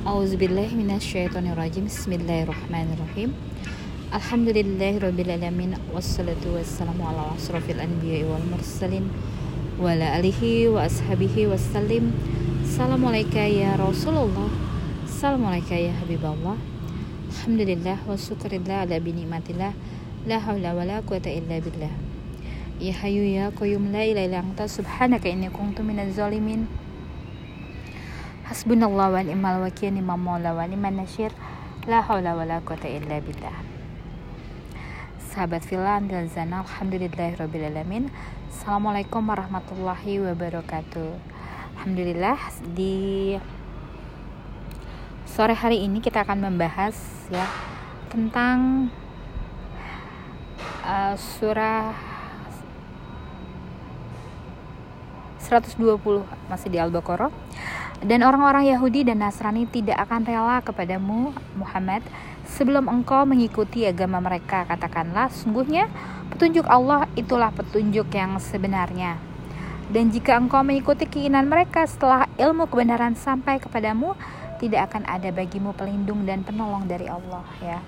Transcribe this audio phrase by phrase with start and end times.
[0.00, 3.36] Auzubillahiminasyaitonirrajim Bismillahirrahmanirrahim.
[4.08, 9.12] Alhamdulillahirrabbilalamin Wassalatu wassalamu ala asrafil anbiya wal mursalin
[9.76, 12.16] Wa ala alihi wa ashabihi wassalim.
[12.64, 14.48] Assalamualaikum ya Rasulullah.
[15.04, 16.56] Assalamualaikum ya Habiballah
[17.36, 19.76] Alhamdulillah wa syukurillah ala binikmatillah
[20.24, 21.92] La hawla wa la quwata illa billah.
[22.80, 24.64] Ya hayu ya qayyum la ilaha illa anta.
[24.64, 26.64] Subhanaka inni kuntu minaz zalimin
[28.50, 31.30] Hasbunallah wa ni'mal wakil ni'mal maula wa ni'man nasyir.
[31.86, 33.54] La hawla wa la quwata illa billah.
[35.30, 38.10] Sahabat Filan dan Zana Alhamdulillahirrabbilalamin
[38.50, 41.14] Assalamualaikum warahmatullahi wabarakatuh.
[41.78, 42.42] Alhamdulillah
[42.74, 43.38] di
[45.30, 46.98] sore hari ini kita akan membahas
[47.30, 47.46] ya
[48.10, 48.90] tentang
[50.82, 51.94] uh, surah
[55.38, 56.02] 120
[56.50, 57.30] masih di Al-Baqarah
[58.00, 62.00] dan orang-orang Yahudi dan Nasrani tidak akan rela kepadamu Muhammad
[62.48, 64.64] sebelum engkau mengikuti agama mereka.
[64.64, 65.84] Katakanlah, sungguhnya
[66.32, 69.20] petunjuk Allah itulah petunjuk yang sebenarnya.
[69.92, 74.16] Dan jika engkau mengikuti keinginan mereka setelah ilmu kebenaran sampai kepadamu,
[74.62, 77.80] tidak akan ada bagimu pelindung dan penolong dari Allah ya.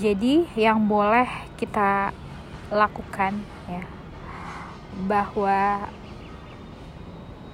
[0.00, 1.28] Jadi yang boleh
[1.60, 2.10] kita
[2.72, 3.38] lakukan
[3.70, 3.84] ya
[5.06, 5.86] bahwa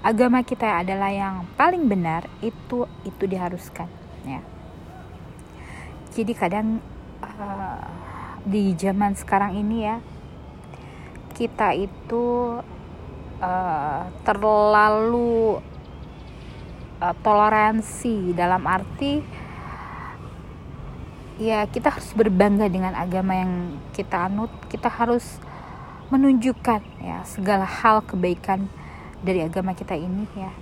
[0.02, 3.86] agama kita adalah yang paling benar itu itu diharuskan
[4.26, 4.42] ya.
[6.12, 6.82] Jadi kadang
[7.22, 7.86] uh,
[8.42, 9.96] di zaman sekarang ini ya
[11.32, 12.58] kita itu
[13.38, 15.62] uh, terlalu
[16.98, 19.22] uh, toleransi dalam arti
[21.40, 25.40] ya kita harus berbangga dengan agama yang kita anut kita harus
[26.12, 28.68] menunjukkan ya segala hal kebaikan
[29.22, 30.52] dari agama kita ini ya.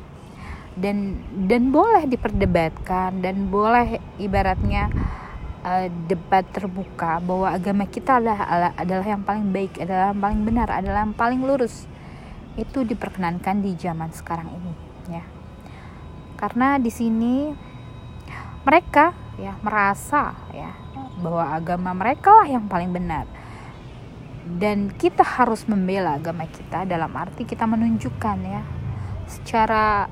[0.77, 1.19] Dan
[1.50, 4.89] dan boleh diperdebatkan dan boleh ibaratnya
[5.67, 10.68] uh, debat terbuka bahwa agama kita adalah adalah yang paling baik adalah yang paling benar
[10.70, 11.90] adalah yang paling lurus.
[12.55, 14.73] Itu diperkenankan di zaman sekarang ini
[15.11, 15.24] ya.
[16.39, 17.51] Karena di sini
[18.62, 20.70] mereka ya merasa ya
[21.20, 23.39] bahwa agama mereka lah yang paling benar
[24.58, 28.62] dan kita harus membela agama kita dalam arti kita menunjukkan ya
[29.30, 30.11] secara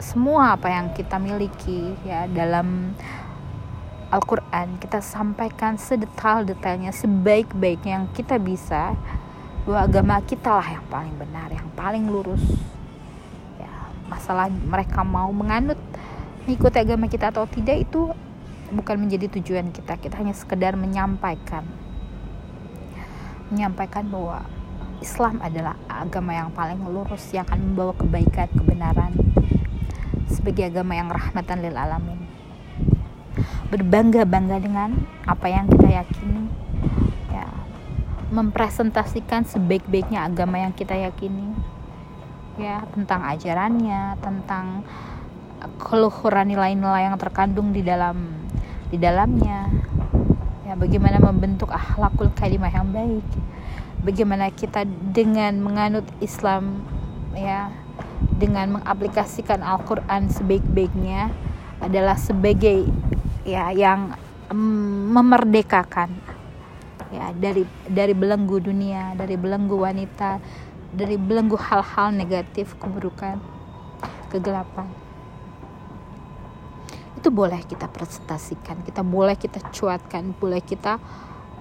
[0.00, 2.96] semua apa yang kita miliki ya dalam
[4.10, 8.98] Al-Quran kita sampaikan sedetail-detailnya sebaik-baiknya yang kita bisa
[9.62, 12.42] bahwa agama kita lah yang paling benar yang paling lurus.
[13.60, 13.70] Ya
[14.10, 15.78] masalah mereka mau menganut
[16.42, 18.10] mengikuti agama kita atau tidak itu
[18.74, 19.94] bukan menjadi tujuan kita.
[19.94, 21.62] Kita hanya sekedar menyampaikan
[23.50, 24.46] menyampaikan bahwa
[25.00, 29.12] Islam adalah agama yang paling lurus yang akan membawa kebaikan, kebenaran
[30.28, 32.20] sebagai agama yang rahmatan lil alamin.
[33.72, 34.90] Berbangga-bangga dengan
[35.24, 36.52] apa yang kita yakini.
[37.32, 37.48] Ya,
[38.28, 41.56] mempresentasikan sebaik-baiknya agama yang kita yakini.
[42.60, 44.84] Ya, tentang ajarannya, tentang
[45.80, 48.36] keluhuran nilai-nilai yang terkandung di dalam
[48.90, 49.79] di dalamnya
[50.70, 53.26] ya bagaimana membentuk akhlakul karimah yang baik?
[54.06, 56.86] Bagaimana kita dengan menganut Islam
[57.34, 57.74] ya
[58.38, 61.34] dengan mengaplikasikan Al-Qur'an sebaik-baiknya
[61.82, 62.86] adalah sebagai
[63.42, 64.14] ya yang
[64.46, 66.14] um, memerdekakan
[67.10, 70.38] ya dari dari belenggu dunia, dari belenggu wanita,
[70.94, 73.42] dari belenggu hal-hal negatif, keburukan,
[74.30, 75.09] kegelapan
[77.18, 81.02] itu boleh kita presentasikan kita boleh kita cuatkan boleh kita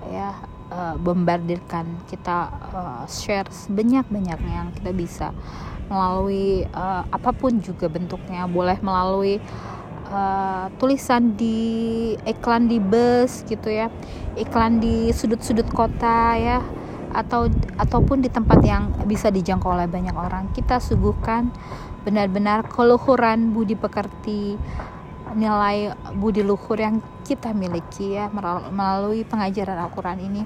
[0.07, 0.37] ya
[0.71, 5.27] uh, bombardirkan kita uh, share sebanyak banyaknya yang kita bisa
[5.89, 8.45] melalui uh, apa pun juga bentuknya.
[8.45, 9.41] Boleh melalui
[10.13, 13.89] uh, tulisan di iklan di bus gitu ya
[14.37, 16.61] iklan di sudut-sudut kota ya
[17.09, 17.49] atau
[17.81, 20.53] ataupun di tempat yang bisa dijangkau oleh banyak orang.
[20.53, 21.49] Kita suguhkan
[22.05, 24.55] benar-benar keluhuran budi pekerti
[25.35, 28.29] nilai budi luhur yang kita miliki ya
[28.73, 30.41] melalui pengajaran Al-Quran ini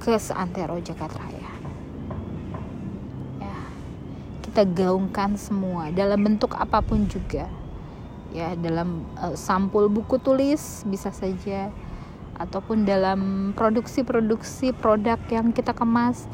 [0.00, 1.52] ke seantero Jakarta Raya.
[3.40, 3.56] Ya,
[4.44, 7.48] kita gaungkan semua dalam bentuk apa pun juga.
[8.30, 11.68] Ya, dalam uh, sampul buku tulis bisa saja
[12.40, 16.24] ataupun dalam produksi-produksi produk yang kita kemas,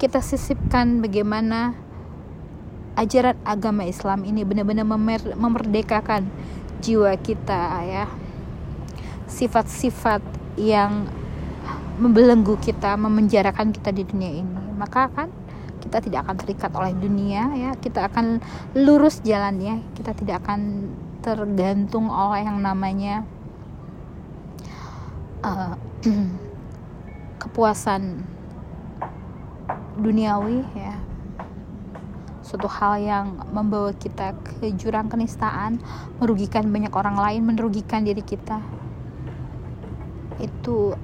[0.00, 1.76] kita sisipkan bagaimana
[2.96, 4.84] ajaran agama Islam ini benar-benar
[5.36, 6.28] memerdekakan
[6.80, 8.04] jiwa kita ya.
[9.30, 10.24] Sifat-sifat
[10.58, 11.06] yang
[12.00, 14.60] membelenggu kita memenjarakan kita di dunia ini.
[14.74, 15.28] Maka kan
[15.84, 17.70] kita tidak akan terikat oleh dunia ya.
[17.76, 18.40] Kita akan
[18.74, 20.90] lurus jalannya kita tidak akan
[21.20, 23.28] tergantung oleh yang namanya
[25.44, 25.76] uh,
[27.40, 28.24] kepuasan
[30.00, 30.89] duniawi ya
[32.50, 35.78] suatu hal yang membawa kita ke jurang kenistaan,
[36.18, 38.58] merugikan banyak orang lain, merugikan diri kita,
[40.42, 40.98] itu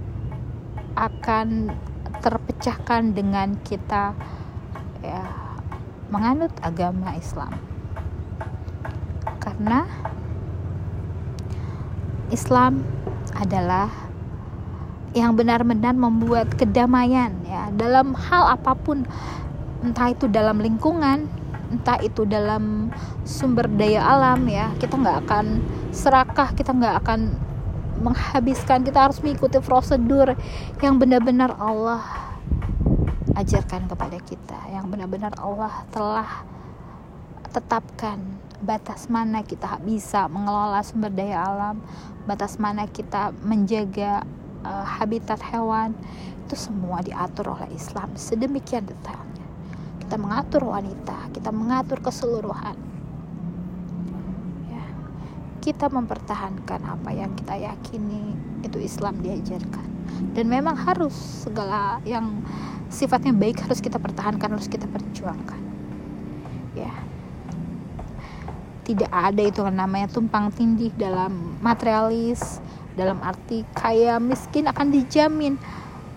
[0.99, 1.71] akan
[2.19, 4.11] terpecahkan dengan kita
[5.07, 5.23] ya
[6.11, 7.55] menganut agama Islam.
[9.39, 9.87] Karena
[12.35, 12.83] Islam
[13.39, 13.87] adalah
[15.15, 19.07] yang benar-benar membuat kedamaian ya dalam hal apa pun
[19.87, 21.31] entah itu dalam lingkungan
[21.73, 22.95] entah itu dalam
[23.27, 25.47] sumber daya alam ya kita nggak akan
[25.91, 27.21] serakah kita nggak akan
[27.97, 30.37] menghabiskan kita harus mengikuti prosedur
[30.85, 32.05] yang benar-benar Allah
[33.37, 36.29] ajarkan kepada kita yang benar-benar Allah telah
[37.53, 38.21] tetapkan.
[38.57, 41.77] Batas mana kita bisa mengelola sumber daya alam
[42.25, 44.25] batas mana kita menjaga
[44.65, 45.93] uh, habitat hewan
[46.49, 49.36] itu semua diatur oleh Islam sedemikian detailnya
[50.07, 52.79] kita mengatur wanita, kita mengatur keseluruhan.
[54.71, 54.87] Ya,
[55.59, 59.83] kita mempertahankan apa yang kita yakini itu Islam diajarkan.
[60.31, 62.39] Dan memang harus segala yang
[62.87, 65.59] sifatnya baik harus kita pertahankan, harus kita perjuangkan.
[66.79, 66.95] Ya.
[68.87, 72.63] Tidak ada itu namanya tumpang tindih dalam materialis,
[72.95, 75.59] dalam arti kaya miskin akan dijamin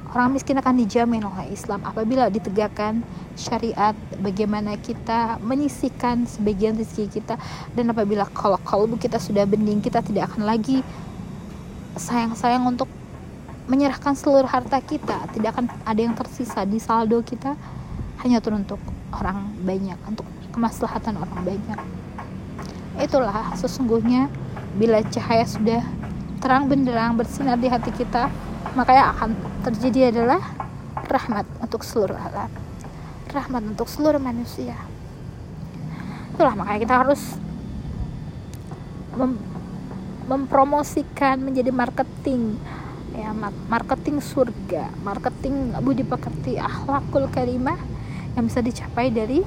[0.09, 3.05] orang miskin akan dijamin oleh Islam apabila ditegakkan
[3.39, 7.39] syariat bagaimana kita menyisikan sebagian rezeki kita
[7.73, 10.83] dan apabila kalau kalbu kita sudah bening kita tidak akan lagi
[11.95, 12.91] sayang-sayang untuk
[13.69, 15.29] menyerahkan seluruh harta kita.
[15.31, 17.53] Tidak akan ada yang tersisa di saldo kita
[18.25, 18.81] hanya untuk
[19.15, 21.79] orang banyak untuk kemaslahatan orang banyak.
[22.99, 24.27] Itulah sesungguhnya
[24.75, 25.81] bila cahaya sudah
[26.43, 28.27] terang benderang bersinar di hati kita
[28.77, 29.29] maka yang akan
[29.65, 30.39] terjadi adalah
[31.09, 32.68] rahmat untuk seluruh alam
[33.29, 34.75] rahmat untuk seluruh manusia.
[36.33, 37.21] Itulah makanya kita harus
[39.17, 39.35] mem
[40.29, 42.53] mempromosikan menjadi marketing
[43.17, 43.33] ya
[43.65, 47.81] marketing surga marketing budi pekerti akhlakul karimah
[48.37, 49.41] yang bisa dicapai dari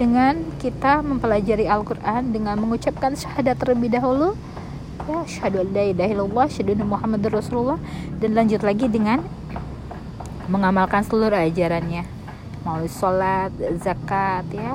[0.00, 4.32] dengan kita mempelajari Al-Quran dengan mengucapkan syahadat terlebih dahulu
[5.06, 7.78] ya syahadu la ilaha syahadu Muhammad Rasulullah
[8.16, 9.20] dan lanjut lagi dengan
[10.48, 12.15] mengamalkan seluruh ajarannya
[12.66, 14.74] melalui sholat zakat ya.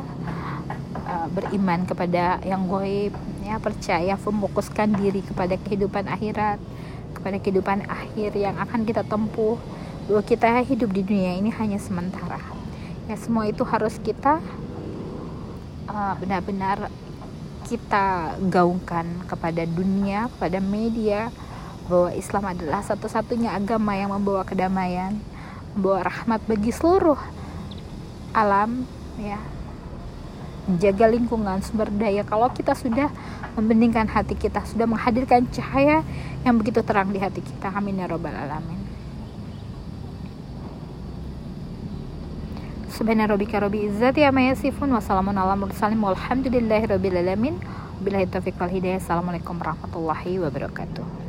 [1.11, 3.11] Eh, beriman kepada yang goib
[3.43, 3.59] ya.
[3.59, 6.55] Percaya memfokuskan diri kepada kehidupan akhirat
[7.11, 9.59] kepada kehidupan akhir yang akan kita tempuh.
[10.07, 12.39] Bahwa kita hidup di dunia ini hanya sementara.
[13.11, 14.39] Ya semua itu harus kita
[15.91, 16.87] uh, benar-benar
[17.67, 21.27] kita gaungkan kepada dunia, pada media.
[21.91, 25.19] Bahwa Islam adalah satu-satunya agama yang membawa kedamaian,
[25.75, 27.40] membawa rahmat bagi seluruh
[28.31, 28.83] alam,
[29.19, 29.39] ya.
[30.69, 32.21] Menjaga lingkungan, sumber daya.
[32.23, 33.09] Kalau kita sudah
[33.57, 36.05] membeningkan hati kita, sudah menghadirkan cahaya
[36.45, 37.73] yang begitu terang di hati kita.
[37.73, 38.79] Amin ya robbal alamin.
[42.91, 47.55] Subhana rabbika rabbil izzati amma yasifun wa salamun ala mursalin walhamdulillahi rabbil alamin.
[48.01, 49.01] Billahi wal hidayah.
[49.01, 51.20] Warahmatullahi wabarakatuh.